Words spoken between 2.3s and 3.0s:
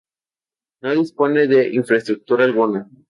alguna.